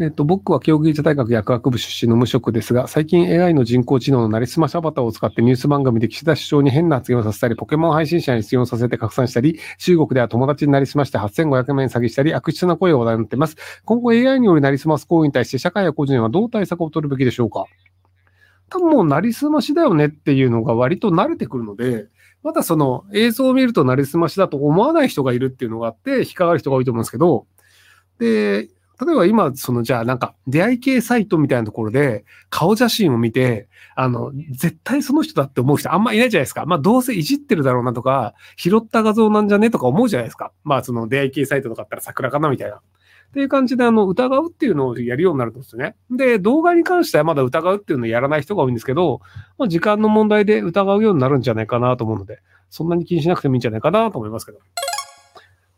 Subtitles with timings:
[0.00, 13.56] えっと、僕は京技術大学薬学部出身の無職ですが、最近 AI の人工知能のなりすましアバターを使ってニュース番組で岸田首相に変な発言をさせたり、ポケモン配信者に出演をさせて拡散したり、中国では友達になりすまして8500万円詐欺したり、悪質な声が話題になっています。
[13.84, 17.64] 今後 AI によるなりすます行為に対して社会や個人はどう対策を取るべきでしょうか？
[18.70, 22.06] 多分もうなりすましだよねっていうのが割と慣れてくるので、
[22.44, 27.48] まだその映像を見るとなりすましだと思わない人がいるっていうのがあって、引っかかる人が多いと思うんですけど、
[28.20, 28.68] で、
[29.04, 36.66] 例えば今、その、じゃあなんか、出会い系サイトみたいなところで、顔写真を見て、あの、絶対その人だって思う人あんまいないじゃないですか。
[36.66, 40.52] まあ、どうせいじってるだろうなとか、拾った画像なんじゃねとか思うじゃないですか。
[40.64, 42.76] まあ、その出会い系サイトとかあったら桜かなみたいな。
[42.76, 42.80] っ
[43.30, 45.94] ていう感じで、あの、疑うっていうのをやるようになるんですよね。
[46.10, 49.20] で、動画に関してはまだ疑うっていうのをやらない人が多いんですけど、
[49.58, 54.58] まあ、時間の問題で疑うようになるんじゃないかなと思うので、そんなに気にしなくてもいいんじゃないかなと思いますけど。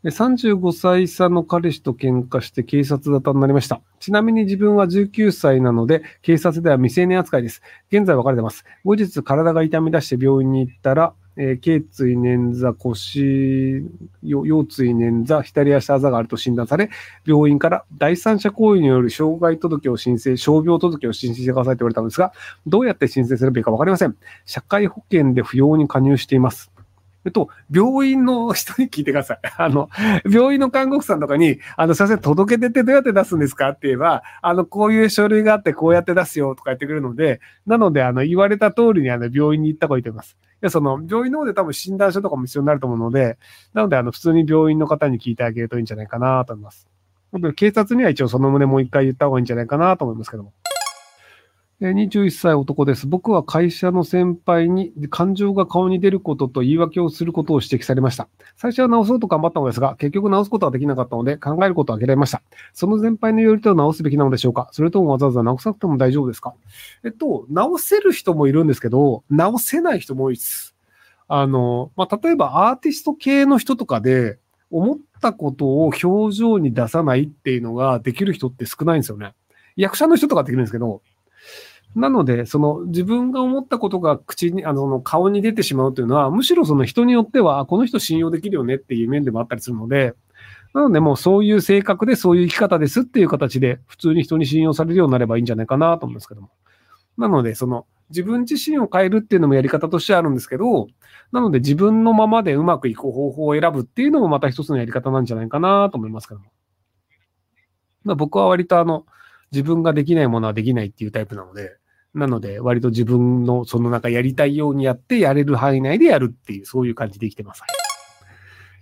[0.09, 3.81] 35歳差の彼氏と喧嘩して警察沙汰になりました。
[3.99, 7.61] ちなみに自分は19歳なので、警察では未成年扱いです。
[7.91, 8.65] 現在別れてます。
[8.83, 13.85] 後日体が痛み出して病院に行ったら、えー、頸椎捻挫、腰、
[14.23, 16.89] 腰椎捻挫、左足あざがあると診断され、
[17.25, 22.33] 病院から第三者行為による障害届を申請、傷病届を申請してくださいと言われたのですが、
[22.65, 24.15] どうやって申請すればいいかわかりません。
[24.45, 26.70] 社会保険で不要に加入しています。
[27.25, 29.39] えっと、病院の人に聞いてください。
[29.57, 29.89] あの、
[30.29, 40.37] 病院の看護婦さんとかに、あの、先生、届け出ってどうやって出すんですかって言えば、あの、こういう書類があってこうやって出すよとか言ってくるので、なので、あの、言われた通りにあの、病院に行った方がいいと思います。
[40.41, 43.37] いや、その、病院の方で多分診断書とかも必要になると思うので、
[43.73, 46.87] なので、あの、普通に病院の方に聞いてあげるといいんじゃないかなと思います。
[47.55, 50.53] 警察には一応その旨もう一回言った方がいいんじゃないかなと思いますけども。
[51.89, 53.07] 21歳男です。
[53.07, 58.27] 僕は会社の先輩に感情が顔に出ることと言い訳をすることを指摘されました。
[58.55, 62.43] 最初は直そうと頑張ったのですが、結局直すことはできなかったので考えることを諦めました。
[62.73, 66.53] その先輩のよりと直すべきなのでしょうかそれともわざわざ直さなくても大丈夫ですか
[67.03, 70.75] えっと、直せる人もいるんですけど、直せない人も多いです。
[71.27, 74.37] あの、まあ、例えばアーティスト系の人とかで、
[74.69, 79.33] 思ったことを表情に出さないっていうのができる人って少ないんですよね。
[79.75, 81.01] 役者の人とかできるんですけど、
[81.95, 90.13] なので、その自分が思ったことが口に、あの、顔に出てしまうというのは、むしろその人によっては、この人信用できるよねっていう面でもあったりするので、
[90.73, 96.49] なのでもうそういう性格でそういう生き方ですっていう形で、普通に人に信用されるようになればいいんじゃないかなと思うんですけども。
[97.17, 100.87] なので、その自分自身を変えるっていうのもやり方としてあるんですけど、
[101.31, 106.51] なので自分のままでうまくいく方法を選ぶっていうのもまた一つのやり方なんじゃないかなと思いますけども。
[108.03, 109.05] まあ、僕は割とあの、
[109.51, 111.77] 自分ができないものはできないっていうタイプなので、
[112.13, 117.63] なので、割と自分のその中やりたいようにやって、やれる範囲内でやるっていう、そういう感じで生きてます。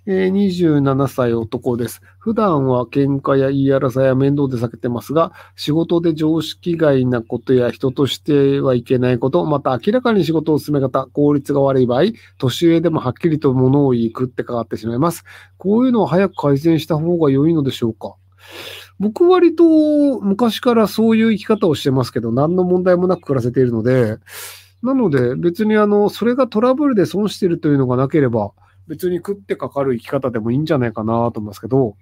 [0.08, 2.02] え、27歳男です。
[2.18, 12.06] 普段は喧嘩や言い争いや面倒で避けてますが、仕事で常識外なことや人としてはいけないこと、また明らかに仕事を進め方、効率が悪い場合、
[12.40, 15.24] 年上でもはっきりと物を言くってかかってしまいます。
[15.58, 18.16] こういうのを早く改善した方が良いのでしょうか？
[19.00, 24.18] 僕割と昔からそういう生き方をしてますけど、何の問題もなく暮らせているので、
[24.84, 28.52] なので別にあの、それがトラブルで損してるというのがなければ、
[28.88, 31.96] 別に食ってかかる生き方でもいいんじゃないかなと思いますけど、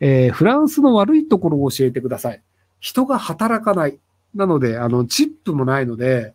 [0.00, 2.42] えー、フランスの悪いところを教えてください。
[2.80, 3.98] 人が働かない。
[4.34, 6.34] なので、あの、チップもないので、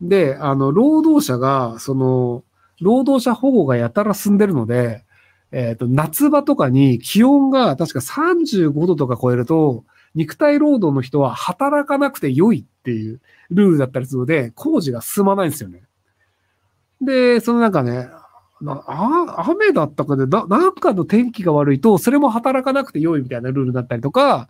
[0.00, 2.44] で、あの、労働者が、その、
[2.80, 5.04] 労働者保護がやたら進んでるので、
[5.52, 9.84] えっ、と、夏場とかに気温が確か35度とか超えると、
[10.14, 13.20] 肉体労働の人は働かなくて良いっていう
[13.50, 15.82] ルールだったりするので、工事が進まないんですよね。
[17.00, 18.08] で、そのなんかね、
[18.64, 24.48] あ雨だったかで、なんかの天気が悪いと、それも働かなくて良いみたいなルールだったりとか、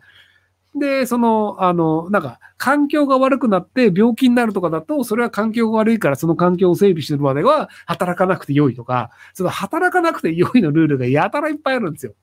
[0.78, 12.15] で、その、あの、なんか、環境が悪くなって病気になるとかだと、それは環境が悪いからその環境を整備してるまでは働かなくて良いとか、その働かなくて良いのルールがやたらいっぱいあるんですよ。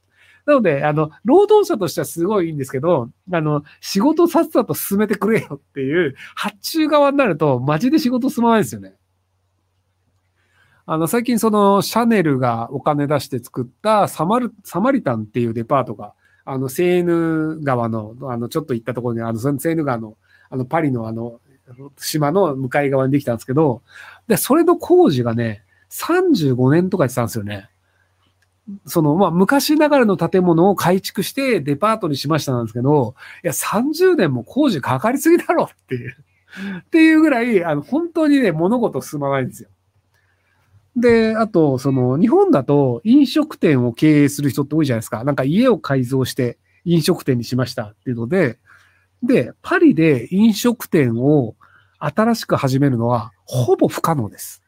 [0.46, 8.94] なので、あの、労働者としてはすごいいいんですけど、あの、仕事さっさと進めてくれよっていう、発注側になると、マジで仕事進まないですよね。
[10.86, 16.14] あの、最近その、シャネルがお金出して作ったサマル、サマリタンっていうデパートが
[16.46, 20.18] あの、セーヌ川の、あの、ちょっと行ったところに、あの、セーヌ川の、
[20.50, 21.40] あの、パリのあの、
[21.98, 23.82] 島の向かい側にできたんですけど、
[24.28, 27.70] で、それの工事がね、35年とか言ってたんですよね。
[28.86, 36.16] その、まあ、昔ながらの建物を改築してデパートにしましたなんですけど、いや、30年も工事かかりすぎだろっていう、
[36.80, 39.70] っていうぐらい、あの、本当にね、物事進まないんですよ。
[40.96, 45.24] で、あと、その、日本だと飲食店を経営する人って多いじゃないですか。
[45.24, 48.60] なんか家を改造して飲食店にしましたっていうので、
[49.24, 51.56] で、パリで飲食店を
[51.98, 54.62] 新しく始めるのはほぼ不可能です。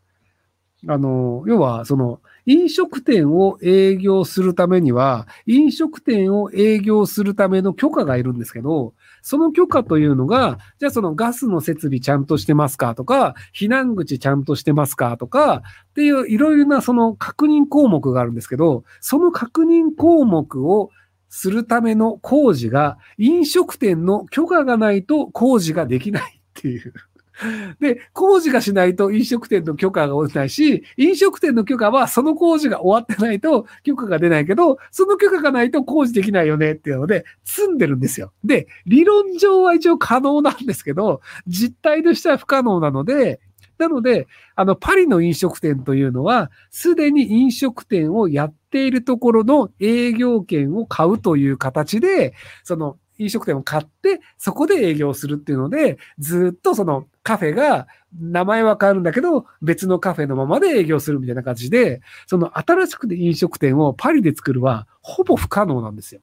[0.87, 20.91] あの、要は、その、飲食店を営業するためには、飲食店を営業するための許可がいるんですけど、その許可というのが、じゃあそのガスの設備ちゃんとしてますかとか、避難口ちゃんとしてますかとか、っていういろいろなその確認項目があるんですけど、その確認項目を
[21.29, 26.93] するための工事が、飲食店の許可がないと工事ができないっていう。
[27.79, 38.31] で、工事がしないと飲食店の許可が下りないし、飲食店の許可はその工事が終わってないと許可が出ないけど、その許可がないと工事できないよねっていうので、積んでるんですよ。
[38.43, 43.39] で、理論上は一応可能なんですけど、実態としては不可能なので、
[43.77, 52.33] なので、あの、パリの飲食店というのは、すでに飲食店をやっているところの営業権を買うという形で、
[52.63, 57.87] その、飲食店を買って、そこで営業するっていうので、ずっとそのカフェが、
[58.19, 66.21] 名前は変わるんだけど、別のカフェのままで営業するみたいな感じで、その新しくて飲食店をパリで作るは、ほぼ不可能なんですよ。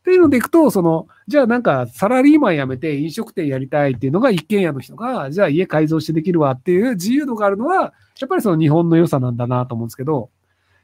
[0.00, 10.28] っていうのでいくと、その、じゃあなんかサラリーマン辞めて飲食店やりたいっていうのが一軒家の人が、じゃあ家改造してできるわっていう自由度があるのは、やっぱりその日本の良さなんだなと思うんですけど、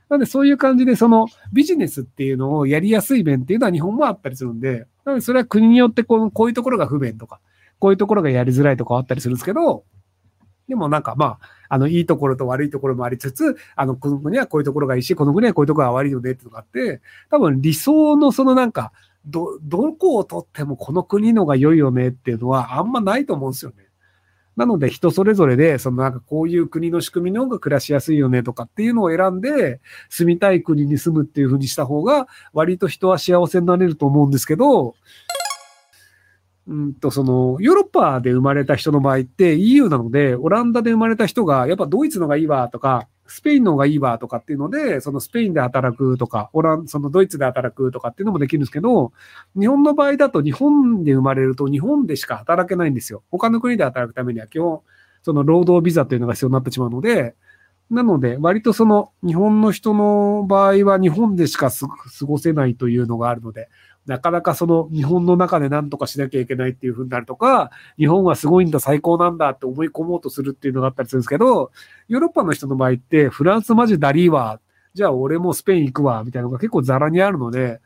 [0.09, 7.41] なんでそういう感じでそのビジネスっていうのをやりやすい面っていうのは日本もあったりするんで、なのでそれは国によってこのこういうところが不便とか、
[7.79, 9.85] こういうところがやりづらいとかあったりするんですけど、
[10.69, 18.93] でもなんかまあ、あの、いいところと悪いところもありつつ、あの、この国はこういうところがいいし、この国はこういうところが悪いよねってのがあって、多分理想のそのなんか、
[19.27, 23.90] ど、どこをとってもこの国のが良いよねっていうのはあんまないと思うんですよね。
[24.57, 34.95] なので人それぞれで、そのなんかこういう国の仕組みの方が暮らしやすいよねとかっていうのを選んで、住みたい国に住むっていうふうにした方が、割と人は幸せになれると思うんですけど、
[36.67, 49.13] うんと、その、ヨーロッパで生まれた人の場合って EU なので、オランダで生まれた人が、やっぱドイツのがいいわとか、スペインの方がいいわとかっていうので、そのスペインで働くとか、オラン、そのドイツで働くとかっていうのもできるんですけど、
[49.59, 53.23] 日本の場合だと日本で生まれると日本でしか働けないんですよ。
[53.31, 54.81] 他の国で働くためには基本、
[55.23, 57.35] その労働ビザというのが必要になってしまうので、
[57.91, 61.87] なので、割とその日本の人の場合は日本でしか過
[62.25, 63.69] ごせないというのがあるので、
[64.11, 71.71] なかなかその日本の中で何とかしなきゃいけないっていうふうになるとか、日本はすごいんだ、最高なんだって思い込もうとするっていうのがあったりするんですけど、
[72.09, 74.59] ヨーロッパの人の場合って、フランスマジダリーわ、
[74.95, 77.81] じゃあ俺もスペイン行くわ、みたいなのが結構ザラにあるので、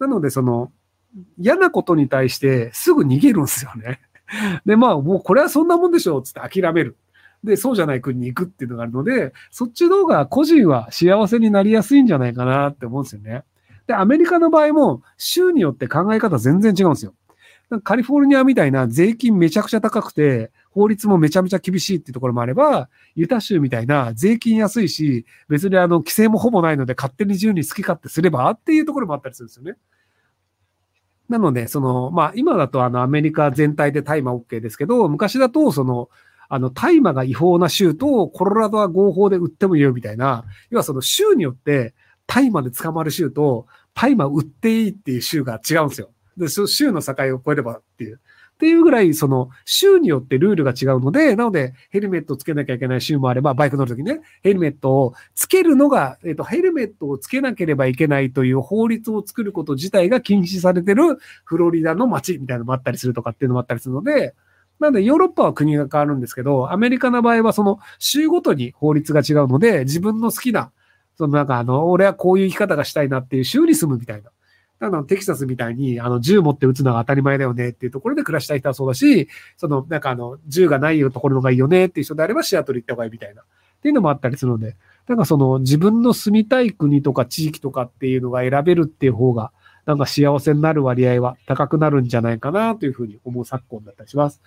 [0.00, 0.72] なのでその、
[1.38, 4.00] 嫌なことに対してすぐ逃げるんですよね。
[4.66, 6.96] で、まあもうこれはそんなもんでしょう、つって諦める。
[7.44, 13.44] で、そうじゃない国に行くっていうのがあるので、そっちの方が個人は幸せになりやすいんじゃないかなって思うんですよね。
[13.88, 17.14] で、アメリカの場合も、州によって考え方全然違うんですよ。
[17.82, 29.76] カリフォルニアみたいな税金めちゃくちゃ高くて、法律もめちゃめちゃ厳しいっていうところもあれば、ユタ州みたいな税金安いし、別にあの規制もほぼないので勝手に自由に好き勝手すればっていうところもあったりするんですよね。
[31.28, 36.08] なので、その、まあ今だとあのアメリカ全体で大麻 OK ですけど、昔だとその、
[36.50, 41.94] あの大麻が違法な州とコロラドは合法で売ってもいいよみたいな、要はその州によって
[42.26, 43.66] 大麻で捕まる州と、
[44.00, 46.10] 大麻売っていいっていう州が違うんですよ。
[46.36, 48.20] で、その州の境を越えればっていう。
[48.54, 64.34] っていうぐらい、その、州によってルールが違うので、なので、ヘルメットをつけなきゃいけない州もあれば、バイク乗るときね、ヘルメットをつけるのが、えっ、と、ヘルメットをつけなければいけないという法律を作ること自体が禁止されてるフロリダの街みたいなのもあったりするとかっていうのもあったりするので、
[64.78, 70.70] なので、ヨーロッパは国が変わるんですけど、アメリカの場合はその州ごとに法律が違うので、自分の好きな
[71.18, 74.30] そのなんかあの、俺はこういう生き方がしたいなっていう州に住むみたいな。
[74.78, 83.42] ただからテキサスみたいに、あの、銃持って撃つのが当たり前だよねっていうところで暮らしたい人はそうだし、その、なんかあの、銃がないところのがいいよねっていう人であればシアトル行った方がいいみたいな。
[83.42, 83.44] っ
[83.82, 84.76] ていうのもあったりするので、
[85.08, 89.50] なんかその、自分の住みたい国とか地域とかっていうのが選べるっていう方が、
[89.86, 94.40] なんか幸せになる割合は高くなるんじゃないかなというふうに思う昨今だったりします。